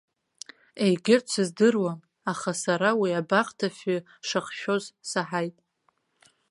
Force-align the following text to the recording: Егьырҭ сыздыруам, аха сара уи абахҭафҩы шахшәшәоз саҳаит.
Егьырҭ 0.85 1.27
сыздыруам, 1.33 1.99
аха 2.31 2.51
сара 2.61 2.89
уи 3.01 3.09
абахҭафҩы 3.19 3.97
шахшәшәоз 4.27 4.83
саҳаит. 5.09 5.55